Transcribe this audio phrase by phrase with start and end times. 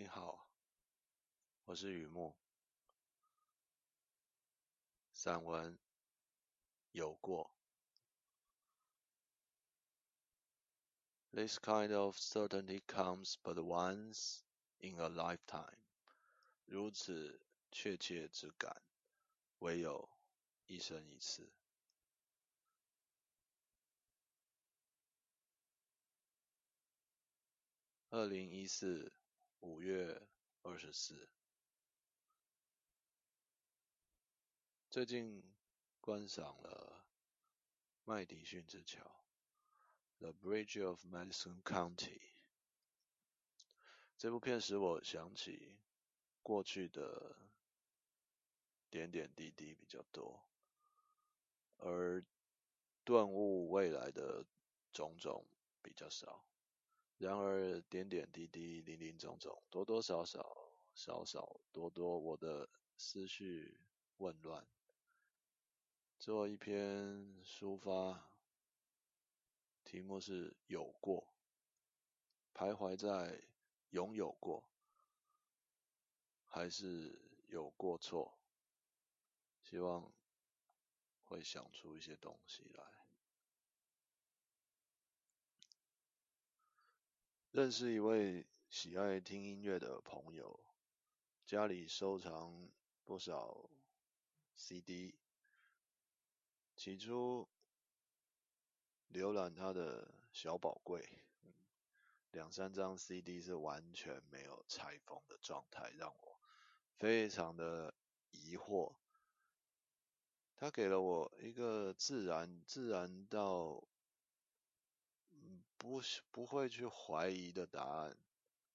[0.00, 0.48] 你好，
[1.66, 2.34] 我是雨木。
[5.12, 5.78] 散文
[6.92, 7.54] 有过。
[11.32, 14.38] This kind of certainty comes but once
[14.78, 15.82] in a lifetime.
[16.64, 17.38] 如此
[17.70, 18.80] 确切之感，
[19.58, 20.08] 唯有
[20.64, 21.52] 一生一次。
[28.08, 29.12] 二零一四
[29.60, 30.26] 五月
[30.62, 31.28] 二十四，
[34.90, 35.42] 最近
[36.00, 37.04] 观赏了
[38.04, 39.24] 麦迪逊之桥
[40.18, 42.20] （The Bridge of Madison County）。
[44.16, 45.78] 这部片使我想起
[46.42, 47.36] 过去的
[48.88, 50.46] 点点滴滴比较多，
[51.76, 52.24] 而
[53.04, 54.46] 顿悟未来的
[54.92, 55.46] 种种
[55.82, 56.46] 比较少。
[57.20, 63.78] 然而，点点滴滴、林林总总、多多少少、少少多多，我的思绪
[64.16, 64.66] 混乱。
[66.18, 66.74] 做一篇
[67.44, 68.30] 抒发，
[69.84, 71.34] 题目是“有过”，
[72.56, 73.38] 徘徊在
[73.90, 74.64] 拥有过，
[76.46, 78.38] 还是有过错？
[79.60, 80.10] 希望
[81.24, 82.99] 会想出一些东西来。
[87.52, 90.60] 认识一位喜爱听音乐的朋友，
[91.44, 92.70] 家里收藏
[93.04, 93.68] 不少
[94.54, 95.18] CD。
[96.76, 97.48] 起初
[99.12, 101.24] 浏览他的小宝柜，
[102.30, 106.40] 两三张 CD 是完全没有拆封的状态，让我
[106.98, 107.92] 非常的
[108.30, 108.94] 疑惑。
[110.54, 113.82] 他给了我一个自然、自然到。
[115.80, 115.98] 不
[116.30, 118.14] 不会去怀疑的答案。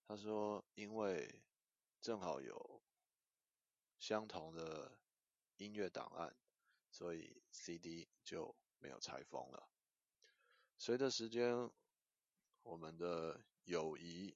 [0.08, 1.44] 他说：“因为
[2.02, 2.81] 正好有
[4.00, 4.97] 相同的
[5.58, 6.35] 音乐档案，
[6.90, 9.69] 所以 CD 就没有拆封了。”
[10.80, 11.69] 随着时间，
[12.63, 14.35] 我们的友谊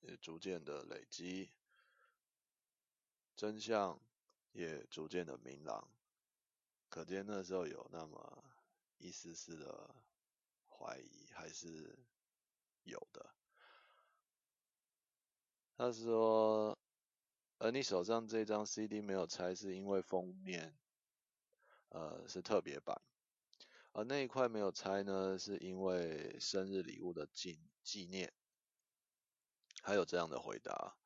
[0.00, 1.52] 也逐渐的累积，
[3.36, 4.00] 真相
[4.52, 5.90] 也逐渐的明朗。
[6.88, 8.44] 可见那时候有那么
[8.96, 10.07] 一丝丝的。
[10.78, 11.98] 怀疑还是
[12.84, 13.34] 有的。
[15.76, 16.78] 他说
[17.58, 20.76] ：“而你手上这张 CD 没有拆，是因为封面，
[21.88, 23.00] 呃，是特别版。
[23.92, 28.32] 而那一块没有拆呢，是因为生日礼物的纪纪念。”
[29.82, 30.96] 还有这样的回答，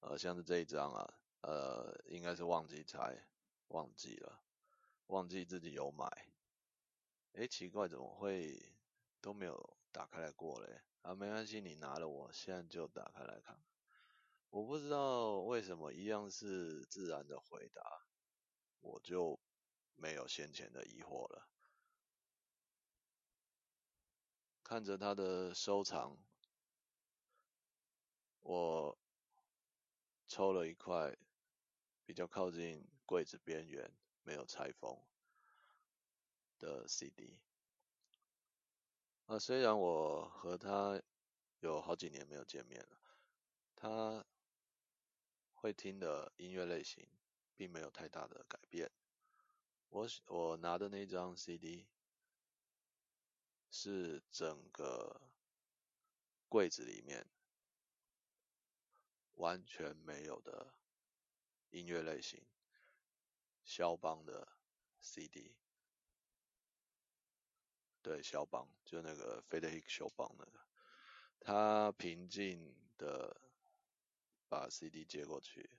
[0.00, 3.26] 呃，像是这一张啊，呃，应该是忘记拆，
[3.68, 4.42] 忘记了，
[5.06, 6.28] 忘记自己有买。
[7.34, 8.71] 诶，奇怪，怎么会？
[9.22, 13.62] 都没有打开来过嘞，啊，没关系，你拿了，我现在就打开来看。
[14.50, 18.04] 我不知道为什么一样是自然的回答，
[18.80, 19.40] 我就
[19.94, 21.48] 没有先前的疑惑了。
[24.64, 26.18] 看着他的收藏，
[28.40, 28.98] 我
[30.26, 31.16] 抽了一块
[32.04, 35.00] 比较靠近柜子边缘、没有拆封
[36.58, 37.38] 的 CD。
[39.32, 41.00] 啊，虽然我和他
[41.60, 42.98] 有好几年没有见面了，
[43.74, 44.26] 他
[45.54, 47.08] 会听的音乐类型
[47.56, 48.90] 并没有太大的改变。
[49.88, 51.86] 我我拿的那张 CD
[53.70, 55.18] 是整个
[56.50, 57.26] 柜子里面
[59.36, 60.74] 完全没有的
[61.70, 62.44] 音乐类型，
[63.64, 64.46] 肖邦的
[65.00, 65.56] CD。
[68.02, 70.66] 对，肖邦就那个 Frédéric Chopin 那个，
[71.38, 73.40] 他平静的
[74.48, 75.70] 把 CD 接过去，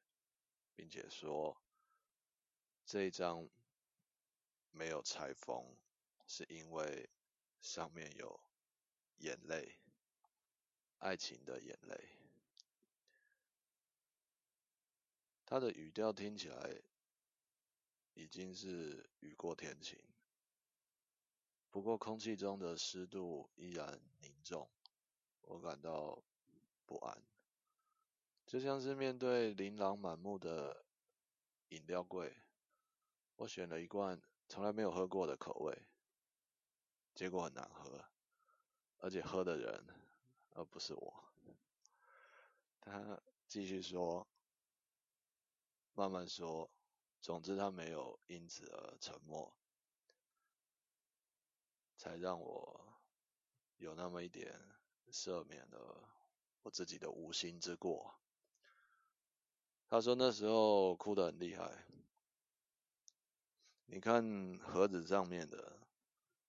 [0.74, 1.62] 并且说，
[2.86, 3.50] 这一张
[4.72, 5.78] 没有拆封，
[6.26, 7.10] 是因为
[7.62, 8.40] 上面有
[9.18, 9.78] 眼泪，
[11.00, 12.10] 爱情的眼泪。
[15.46, 16.82] 他的语调听起来
[18.14, 20.00] 已经是雨过天晴。
[21.74, 24.70] 不过，空气中的湿度依然凝重，
[25.42, 26.24] 我感到
[26.86, 27.20] 不安，
[28.46, 30.86] 就像是面对琳琅满目的
[31.70, 32.38] 饮料柜，
[33.38, 35.88] 我选了一罐从来没有喝过的口味，
[37.16, 38.06] 结果很难喝，
[39.00, 39.84] 而且喝的人
[40.52, 41.24] 而不是我。
[42.82, 44.28] 他继续说，
[45.96, 46.70] 慢慢说，
[47.20, 49.58] 总之他没有因此而沉默。
[52.04, 53.00] 才让我
[53.78, 54.60] 有那么一点
[55.10, 56.04] 赦免了
[56.62, 58.14] 我自己的无心之过。
[59.88, 61.86] 他说那时候哭得很厉害。
[63.86, 65.80] 你看盒子上面的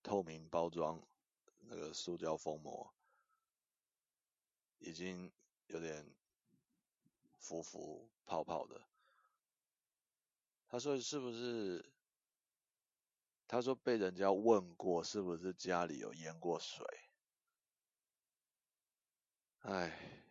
[0.03, 1.01] 透明包装，
[1.61, 2.93] 那个塑胶封膜
[4.81, 5.33] 已经
[5.69, 6.05] 有点
[7.39, 8.83] 浮浮泡泡的。
[10.67, 11.93] 他说是不是？
[13.55, 16.85] 他说被人家问过是不是家里有淹过水？
[19.61, 20.27] 哎，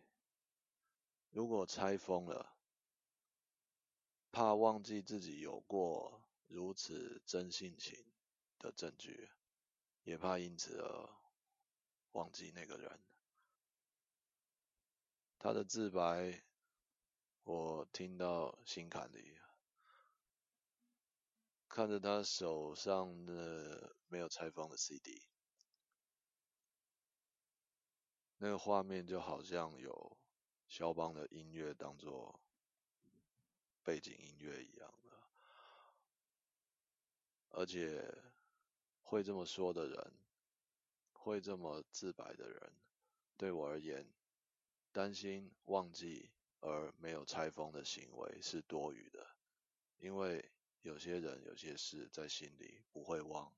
[1.30, 2.54] 如果拆封了，
[4.30, 6.22] 怕忘记自己有过。
[6.48, 8.12] 如此真性情
[8.58, 9.30] 的证据，
[10.02, 11.08] 也怕因此而
[12.12, 13.00] 忘记那个人。
[15.38, 16.44] 他的自白，
[17.44, 19.38] 我听到心坎里。
[21.74, 25.26] 看着他手上的没有拆封的 CD，
[28.36, 30.16] 那个画面就好像有
[30.68, 32.40] 肖邦的音乐当作
[33.82, 35.10] 背景音乐一样的。
[37.48, 38.22] 而且
[39.02, 40.12] 会这么说的人，
[41.12, 42.72] 会这么自白的人，
[43.36, 44.08] 对我而言，
[44.92, 46.30] 担心忘记
[46.60, 49.26] 而没有拆封的行为是多余的，
[49.98, 50.53] 因为
[50.84, 53.52] 有些人有些事在心里不会忘，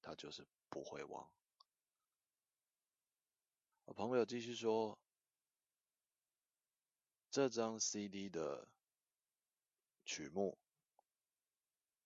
[0.00, 1.30] 他就是不会忘。
[3.84, 4.98] 我朋友继续说，
[7.30, 8.68] 这张 CD 的
[10.04, 10.58] 曲目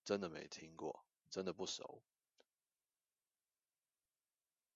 [0.04, 1.04] 真的没听过。
[1.30, 2.00] 真的不熟，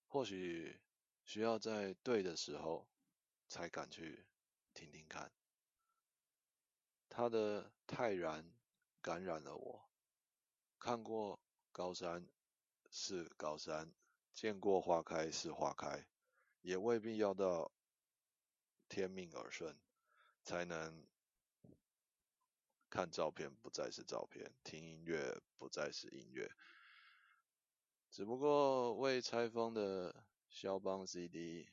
[0.08, 0.80] 或许
[1.24, 2.88] 需要在对的时候
[3.48, 4.26] 才敢去
[4.74, 5.32] 听听看。
[7.08, 8.44] 他的泰然
[9.00, 9.88] 感染了我，
[10.78, 11.40] 看过
[11.72, 12.28] 高山
[12.90, 13.92] 是高山，
[14.34, 16.06] 见过花开是花开，
[16.62, 17.72] 也未必要到
[18.88, 19.78] 天命耳顺
[20.42, 21.06] 才能。
[22.90, 26.50] 看照片不再是照片，听音乐不再是音乐，
[28.10, 31.68] 只不过未拆封的肖邦 CD，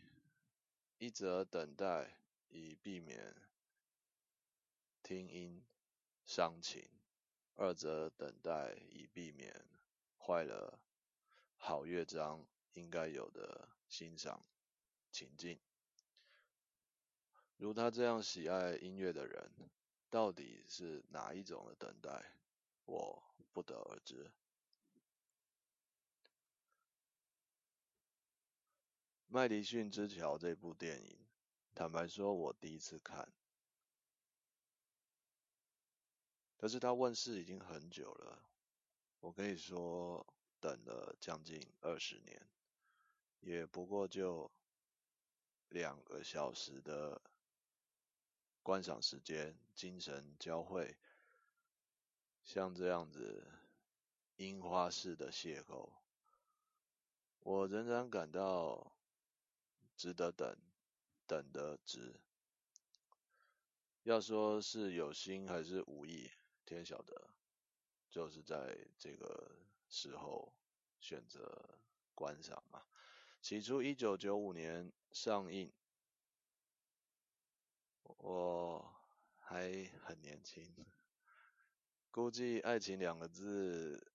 [0.97, 2.19] 一则等待
[2.49, 3.33] 以避免
[5.01, 5.63] 听音
[6.25, 6.85] 伤情，
[7.55, 9.65] 二则等待以避免
[10.17, 10.79] 坏了
[11.57, 14.45] 好乐章应该有的欣赏
[15.11, 15.59] 情境。
[17.57, 19.51] 如他这样喜爱音乐的人。
[20.07, 22.31] 到底是哪一种的等待，
[22.85, 23.21] 我
[23.51, 24.23] 不得而知。
[29.27, 31.17] 《麦迪逊之桥》这部电影，
[31.73, 33.27] 坦白说，我第一次看，
[36.65, 38.41] 可是它问世已经很久了，
[39.19, 40.25] 我可以说
[40.59, 42.49] 等了将近二十年，
[43.41, 44.51] 也不过就
[45.69, 47.21] 两个小时的。
[48.63, 50.97] 观赏时间，精神交汇，
[52.43, 53.45] 像这样子
[54.37, 55.91] 樱花式的邂逅，
[57.41, 58.91] 我仍然感到
[59.95, 60.57] 值得等，
[61.27, 62.19] 等得值。
[64.01, 66.31] 要说是有心还是无意，
[66.65, 67.29] 天晓得。
[68.09, 69.55] 就是在这个
[69.89, 70.53] 时候
[70.99, 71.79] 选择
[72.13, 72.85] 观赏嘛。
[73.41, 75.71] 起初一九九五年上映。
[78.03, 78.95] 我
[79.37, 80.73] 还很年轻，
[82.09, 84.11] 估计“爱情”两个字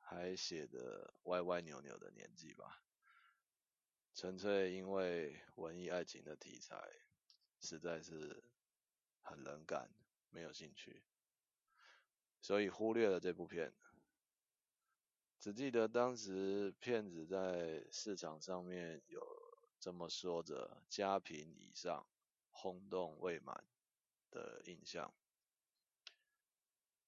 [0.00, 2.84] 还写得歪歪扭扭的年纪吧。
[4.14, 6.76] 纯粹因为文艺爱情的题材
[7.60, 8.44] 实在是
[9.22, 9.90] 很冷感，
[10.28, 11.02] 没有兴趣，
[12.40, 13.72] 所以忽略了这部片。
[15.38, 19.20] 只记得当时片子在市场上面有
[19.78, 22.06] 这么说着：佳评以上。
[22.52, 23.64] 轰动未满
[24.30, 25.14] 的印象。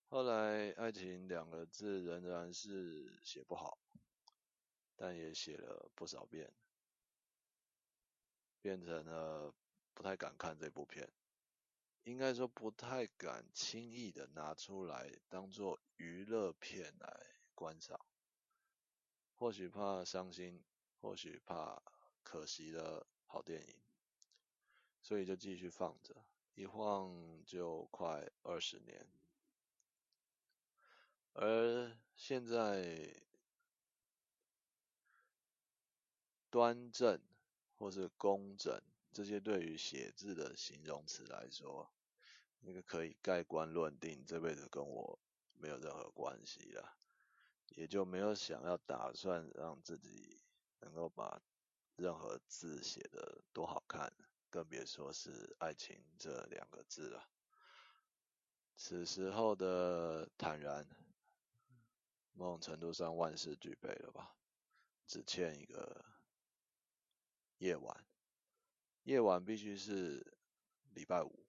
[0.08, 3.76] 后来，爱情两个字仍然是写不好，
[4.96, 6.50] 但也写了不少遍，
[8.62, 9.52] 变成了
[9.92, 11.12] 不太敢看这部片。
[12.04, 18.00] 应该说，不太敢轻易的拿出来当做娱乐片来观赏。
[19.36, 20.64] 或许怕伤心，
[21.00, 21.82] 或许怕
[22.22, 23.76] 可惜了好电影。
[25.00, 29.06] 所以就继续放着，一晃就快二十年。
[31.34, 33.14] 而现在，
[36.50, 37.20] 端正
[37.76, 38.80] 或是工整
[39.12, 41.91] 这些对于写字的形容词来说，
[42.64, 45.18] 那个可以盖棺论定这辈子跟我
[45.54, 46.96] 没有任何关系了，
[47.70, 50.40] 也就没有想要打算让自己
[50.80, 51.42] 能够把
[51.96, 54.12] 任何字写得多好看。
[54.48, 57.28] 更别说是爱情这两个字了。
[58.76, 60.86] 此时候的坦然，
[62.32, 64.36] 某种程度上万事俱备了吧，
[65.06, 66.04] 只欠一个
[67.58, 68.06] 夜晚。
[69.04, 70.36] 夜晚必须是
[70.90, 71.46] 礼拜五，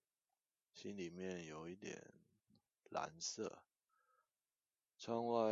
[0.73, 2.13] 心里面有一点
[2.89, 3.63] 蓝色，
[4.97, 5.49] 窗外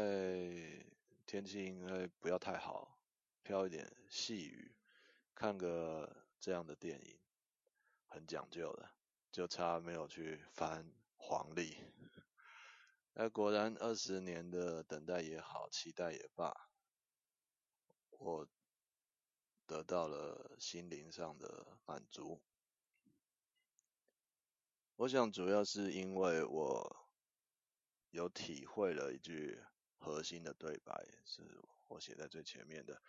[1.25, 2.99] 天气应该不要太好，
[3.43, 4.75] 飘一点细雨，
[5.33, 7.19] 看个这样的电影，
[8.07, 8.91] 很讲究的，
[9.31, 11.77] 就差没有去翻黄历。
[13.13, 16.69] 那果然二十年的等待也好，期待也罢，
[18.09, 18.47] 我。
[19.67, 22.41] 得到了心灵上的满足。
[25.01, 27.07] 我想主要是因为我
[28.11, 29.59] 有体会了一句
[29.97, 30.93] 核心的对白，
[31.25, 31.41] 是
[31.87, 33.01] 我写在最前面的。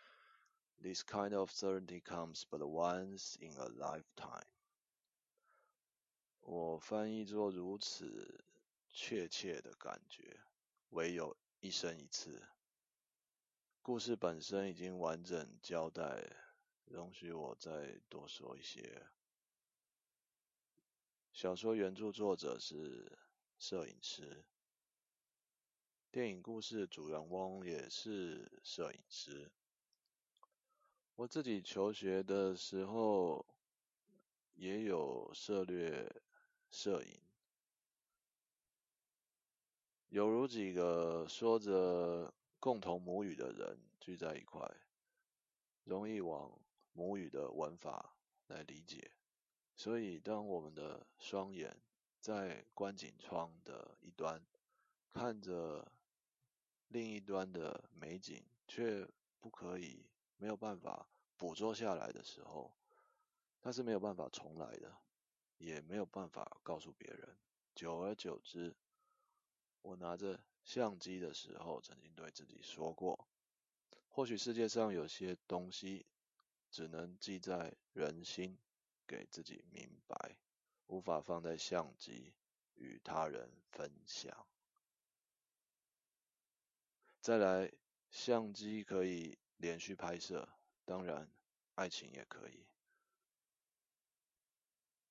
[0.80, 4.46] This kind of certainty comes but once in a lifetime。
[6.40, 8.42] 我翻译作如此
[8.88, 10.40] 确切的感觉，
[10.88, 12.42] 唯有一生一次。
[13.82, 16.24] 故事本身已经完整交代。
[16.86, 19.10] 容许我再多说一些。
[21.42, 23.18] 小说原著作者是
[23.58, 24.44] 摄影师，
[26.12, 29.50] 电影故事主人翁也是摄影师。
[31.16, 33.44] 我自己求学的时候
[34.54, 36.14] 也有涉猎
[36.70, 37.20] 摄影，
[40.10, 44.64] 犹如几个说着共同母语的人聚在一块，
[45.82, 46.56] 容易往
[46.92, 48.14] 母语的文法
[48.46, 49.10] 来理解，
[49.76, 51.76] 所以当我们的双眼
[52.20, 54.44] 在观景窗的一端
[55.12, 55.90] 看着
[56.88, 59.08] 另一端的美景，却
[59.40, 62.72] 不可以没有办法捕捉下来的时候，
[63.60, 64.96] 它是没有办法重来的，
[65.58, 67.36] 也没有办法告诉别人。
[67.74, 68.76] 久而久之，
[69.80, 73.26] 我拿着相机的时候，曾经对自己说过，
[74.08, 76.06] 或许世界上有些东西。
[76.70, 78.56] 只能记在人心，
[79.12, 80.38] 给自己明白，
[80.86, 82.32] 无法放在相机
[82.76, 84.46] 与他人分享。
[87.20, 87.70] 再来，
[88.08, 90.48] 相机可以连续拍摄，
[90.86, 91.30] 当然，
[91.74, 92.66] 爱情也可以。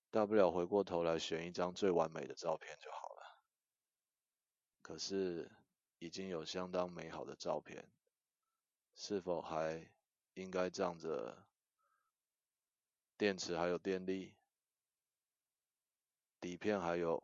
[0.10, 3.44] 大不了回过头来选一张最完美的照片就好了。
[4.82, 5.52] 可是，
[6.00, 7.88] 已经有相当美好的照片，
[8.96, 9.88] 是否还
[10.34, 11.46] 应该仗着？
[13.22, 14.34] 电池还有电力，
[16.40, 17.22] 底片还有，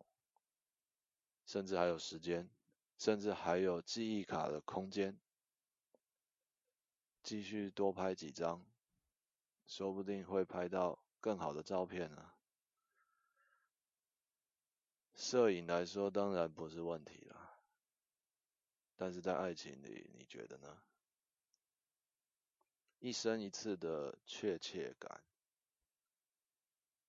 [1.48, 2.48] 甚至还有时间，
[3.00, 5.20] 甚至还有记忆卡的空间，
[7.24, 8.64] 继续多拍几张，
[9.66, 12.32] 说不定会拍到更好的照片呢。
[15.16, 17.58] 摄影来说当然不是问题了，
[18.96, 20.78] 但是在爱情里，你觉得呢？
[23.00, 25.24] 一生一次的确切感。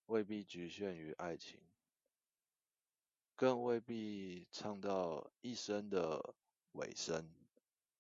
[0.08, 1.60] 未必局限于爱情，
[3.36, 6.34] 更未必唱到一生的
[6.72, 7.30] 尾声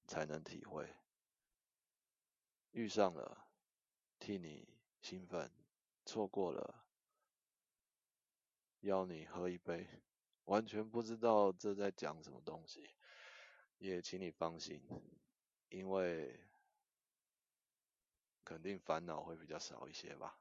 [0.06, 0.88] 才能体会。
[2.70, 3.50] 遇上了，
[4.18, 4.66] 替你
[5.02, 5.50] 兴奋；
[6.06, 6.86] 错过了，
[8.80, 9.86] 邀你喝一杯。
[10.46, 12.88] 完全不知道这在讲什么东西，
[13.76, 14.80] 也请你放心，
[15.68, 16.40] 因为
[18.42, 20.40] 肯定烦恼会比较少一些吧。